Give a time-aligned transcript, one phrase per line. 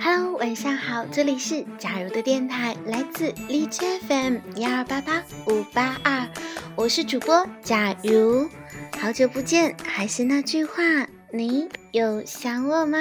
[0.00, 6.26] Hello，晚上好，这里是假如的电台，来自荔枝 FM 幺二八八五八二，
[6.76, 8.48] 我是主播假如，
[9.00, 10.82] 好久不见，还是那句话，
[11.32, 12.98] 你有想我吗？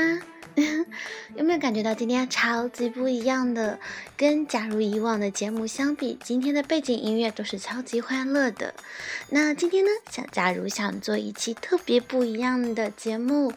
[1.37, 3.79] 有没有感觉到今天超级不一样的？
[4.17, 8.73] 跟假如以往的节目相比，今天的背景音乐都是超级欢乐的。
[9.29, 13.53] 那今天呢，想假如想做一期特别不一样的节目，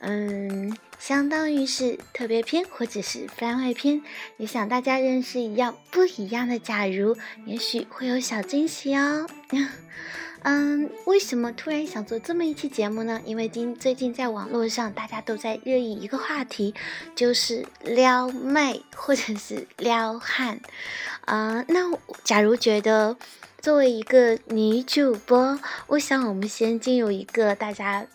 [0.00, 4.02] 嗯，相当于是特别篇或者是番外篇，
[4.36, 9.28] 也想大家认识一样不一样的假如，也许会有小惊喜哦。
[10.42, 13.20] 嗯，为什么突然想做这么一期节目呢？
[13.26, 16.74] 因为今最近在网络上大家都在热议一个话题，
[17.14, 20.60] 就是撩妹或者是撩汉。
[21.26, 21.92] 啊，那
[22.24, 23.16] 假如觉得
[23.60, 28.06] 作为一个女主播，我想我们先进入一个大家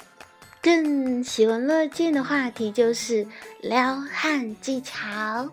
[0.61, 3.27] 更喜闻乐见的话题，就是
[3.61, 5.51] 撩汉技巧。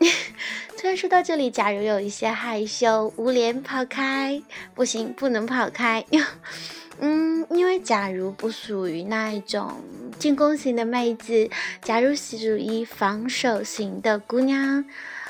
[0.78, 4.42] 突然说到这里，假如有一些害羞、捂脸跑开，
[4.74, 6.04] 不行，不能跑开。
[7.00, 9.82] 嗯，因为假如不属于那一种
[10.18, 11.50] 进攻型的妹子，
[11.82, 14.84] 假如属于防守型的姑娘。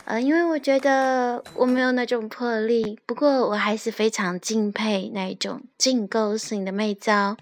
[0.07, 7.37] 呃，因为我觉得我没有那种魄力，不过我还是非常敬佩那种进攻型的妹子哦。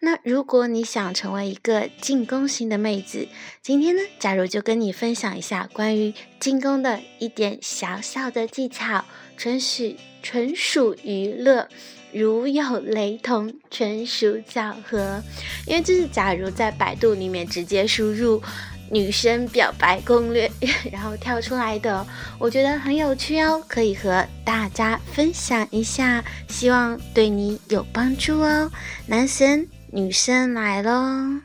[0.00, 3.28] 那如果你想成为一个进攻型的妹子，
[3.60, 9.04] 今天呢，假如就跟你分享一下关于进攻的一点小小的技巧，
[9.36, 11.68] 纯属纯属娱乐，
[12.12, 15.22] 如有雷同，纯属巧合。
[15.66, 18.40] 因为这是假如在百度里面直接输入。
[18.90, 20.50] 女生表白攻略，
[20.92, 22.06] 然后跳出来的，
[22.38, 28.70] 我觉得很有趣哦，可以和大家分享一下，希望对你有帮助哦。
[29.06, 31.40] 男神女生来喽，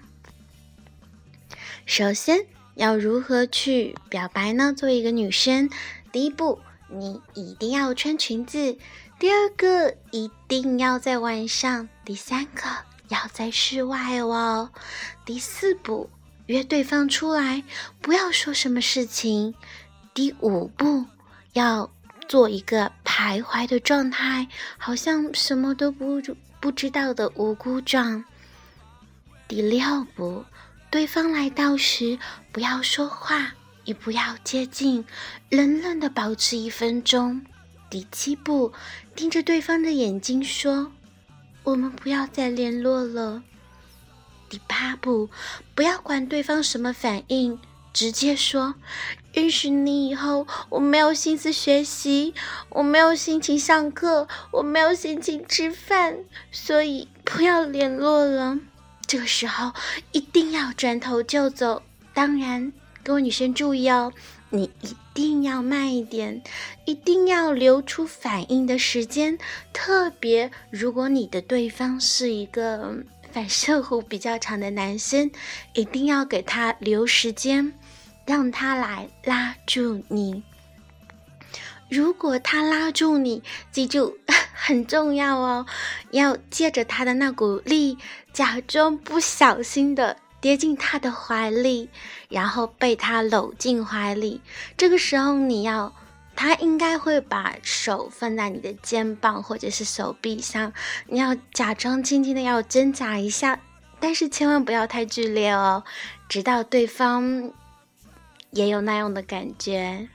[1.85, 4.73] 首先要如何去表白呢？
[4.73, 5.69] 作为一个女生，
[6.11, 6.59] 第一步
[6.89, 8.77] 你一定要穿裙子，
[9.19, 12.61] 第二个一定要在晚上，第三个
[13.07, 14.69] 要在室外哦，
[15.25, 16.09] 第四步。
[16.51, 17.63] 约对方出来，
[18.01, 19.55] 不要说什么事情。
[20.13, 21.05] 第五步，
[21.53, 21.89] 要
[22.27, 24.47] 做一个徘徊的状态，
[24.77, 26.21] 好像什么都不
[26.59, 28.23] 不知道的无辜状。
[29.47, 30.45] 第六步，
[30.89, 32.19] 对方来到时，
[32.51, 33.53] 不要说话，
[33.85, 35.03] 也不要接近，
[35.49, 37.41] 冷冷的保持一分钟。
[37.89, 38.71] 第七步，
[39.15, 40.91] 盯着对方的眼睛说
[41.63, 43.43] ：“我们不要再联络了。”
[44.51, 45.29] 第八步，
[45.73, 47.57] 不要管对方什么反应，
[47.93, 48.75] 直接说
[49.31, 52.33] ：“认识你以后，我没有心思学习，
[52.67, 56.17] 我没有心情上课，我没有心情吃饭，
[56.51, 58.59] 所以不要联络了。”
[59.07, 59.71] 这个时候
[60.11, 61.81] 一定要转头就走。
[62.13, 62.73] 当然，
[63.05, 64.11] 各位女生注意哦，
[64.49, 66.43] 你一定要慢一点，
[66.83, 69.39] 一定要留出反应的时间。
[69.71, 72.97] 特别如果你的对方是一个。
[73.31, 75.31] 反射弧比较长的男生，
[75.73, 77.73] 一定要给他留时间，
[78.25, 80.43] 让他来拉住你。
[81.89, 84.17] 如果他拉住你，记住
[84.53, 85.65] 很重要哦，
[86.11, 87.97] 要借着他的那股力，
[88.33, 91.89] 假装不小心的跌进他的怀里，
[92.29, 94.41] 然后被他搂进怀里。
[94.77, 95.93] 这个时候你要。
[96.41, 100.73] 他应该会把手放在你的肩膀或者是手臂上，
[101.05, 103.59] 你要假装轻轻的要挣扎一下，
[103.99, 105.83] 但是千万不要太剧烈哦，
[106.27, 107.51] 直到对方
[108.49, 110.09] 也有那样的感觉。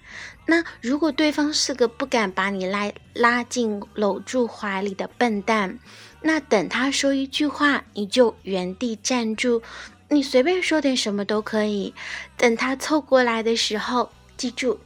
[0.47, 5.79] 那如果对方是个不敢把你拉拉进搂住怀里的笨蛋，
[6.23, 9.63] 那等他说一句话，你就原地站住，
[10.09, 11.95] 你随便说点什么都可以。
[12.37, 14.81] 等他凑过来的时候，记住。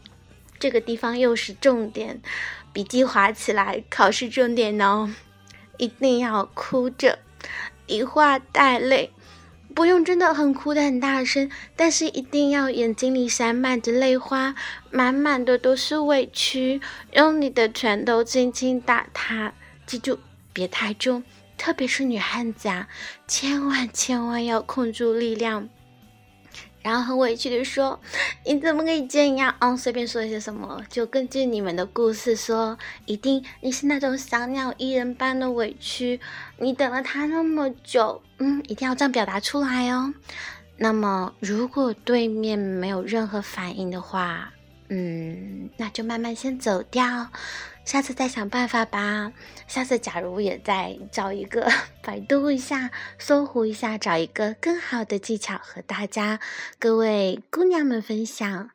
[0.61, 2.21] 这个地方又是重点，
[2.73, 5.13] 笔记划起来，考试重点哦！
[5.79, 7.19] 一定要哭着，
[7.87, 9.11] 一话带泪，
[9.75, 14.55] 不用真的很哭的很大声，但是一定要眼睛里闪满着泪花，
[14.91, 16.83] 满满的都是委屈，
[17.13, 19.55] 用你的拳头轻轻打他，
[19.87, 20.19] 记住
[20.53, 21.25] 别太重，
[21.57, 22.87] 特别是女汉子啊，
[23.27, 25.71] 千万千万要控住力量。
[26.83, 28.01] 然后很委屈的说
[28.47, 29.55] ：“你怎么可以这样？
[29.59, 36.21] 嗯，随便说一些什么，就根据你们的故事说，一定你是那种小鸟依人般的委屈。
[36.59, 40.15] 你等了他那么久，嗯，一定要这样表达出来哦。
[40.77, 44.53] 那么，如果对面没有任何反应的话，
[44.93, 47.31] 嗯，那就慢慢先走掉，
[47.85, 49.33] 下次再想办法吧。
[49.69, 51.71] 下次假如也再找一个
[52.03, 56.41] 百度一下、搜狐一下，找一个更好的技巧和大家
[56.81, 58.71] 各位姑娘们分享。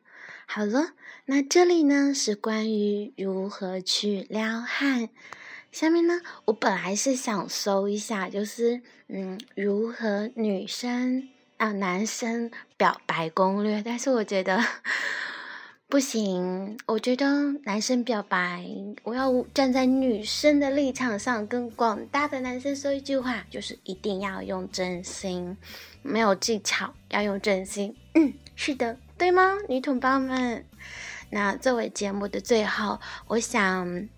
[0.46, 0.92] 好了，
[1.26, 5.10] 那这里呢是关于如何去撩汉。
[5.70, 11.28] 下面呢，我本来是想搜一下，就是嗯，如何女生
[11.58, 14.64] 啊男生表白攻略，但是我觉得。
[15.88, 18.66] 不行，我觉得男生表白，
[19.04, 25.56] 我要站在女生的立场上，跟广大的男生说一句话，就是一定要用真心，
[26.02, 27.96] 没有技巧，要用真心。
[28.14, 30.64] 嗯，是的，对吗，女同胞们？
[31.30, 34.08] 那作为节目的最后，我想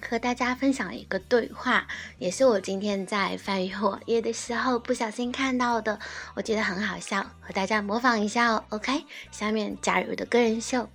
[0.00, 1.88] 和大家分享一个对话，
[2.20, 5.98] 也是我今天在翻阅网页的时候不小心看到的，
[6.36, 8.64] 我觉得很好笑，和大家模仿一下哦。
[8.68, 10.88] OK，下面加入的个人秀。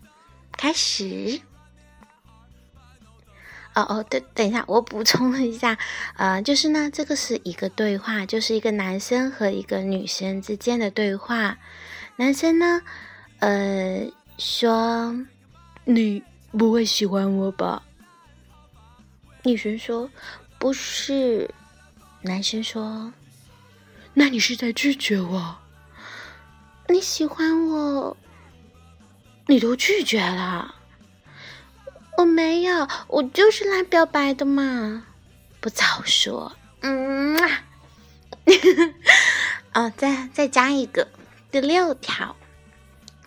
[0.58, 1.42] 开始。
[3.74, 5.78] 哦哦，等等一下，我补充了一下，
[6.16, 11.58] 呃，就是呢，这个是一个对话，就是一个男生和一个女生之间的对话。
[12.16, 12.82] 男生呢，
[13.40, 15.14] 呃，说
[15.84, 17.84] ：“你不会喜欢我吧？”
[19.44, 20.10] 女生说
[20.58, 21.54] ：“不是。”
[22.24, 23.12] 男生说
[24.16, 25.58] ：“那你是在拒绝我？
[26.88, 28.16] 你喜欢我？”
[29.48, 30.76] 你都拒绝了，
[32.18, 35.06] 我没有，我就是来表白的嘛，
[35.60, 36.56] 不早说。
[36.82, 37.38] 嗯，
[39.74, 41.08] 哦，再再加一个，
[41.52, 42.36] 第六条，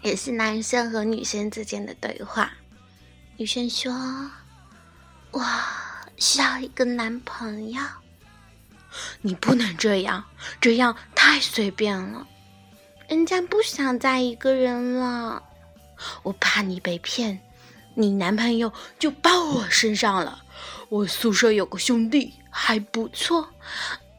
[0.03, 2.53] 也是男生和女生之间的对话。
[3.37, 3.93] 女生说
[5.31, 5.41] ：“我
[6.17, 7.81] 需要一个男朋友。”
[9.23, 10.25] 你不能这样，
[10.61, 12.27] 这样太随便了，
[13.09, 15.45] 人家不想再一个人了。
[16.23, 17.41] 我怕你被骗，
[17.95, 20.43] 你男朋友就包我身上了。
[20.89, 23.49] 我宿舍有个兄弟还不错，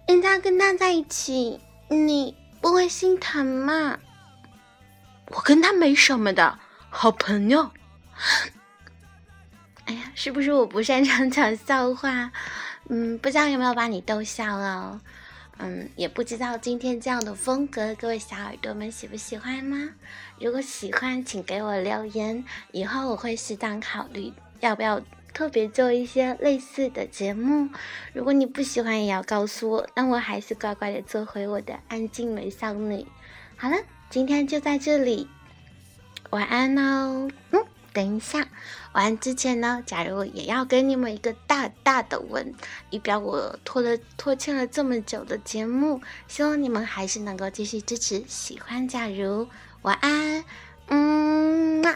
[0.07, 1.59] 人家跟他在一起，
[1.89, 3.97] 你不会心疼吗？
[5.27, 6.59] 我跟他没什么的
[6.89, 7.71] 好朋友。
[9.85, 12.31] 哎呀，是不是我不擅长讲笑话？
[12.89, 14.99] 嗯，不知道有没有把你逗笑了。
[15.61, 19.89] 嗯，也不知道今天这样的风格，各位小耳朵们喜不喜欢吗？
[20.39, 25.01] 如果喜欢，请给我留言，以后我会适当考虑要不要
[25.33, 27.69] 特别做一些类似的节目。
[28.13, 33.05] 如果你不喜欢，也要告诉我，那我还是乖乖的做回我的安静美少女。
[33.57, 33.75] 好了，
[34.09, 35.27] 今天就在这里，
[36.29, 37.29] 晚安哦。
[37.51, 37.65] 嗯。
[37.91, 38.47] 等一下，
[39.00, 42.54] 完之前呢，假如也要给你们一个大大的吻，
[42.90, 48.22] 以表我拖了拖欠了这么久的节目，希望你们还是能够继续支持。
[48.28, 49.48] 喜欢假如，
[49.84, 50.44] 晚安，
[50.88, 51.96] 嗯嘛。